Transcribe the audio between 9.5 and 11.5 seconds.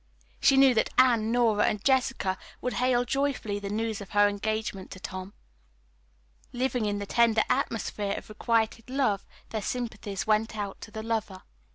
sympathies went out to the lover.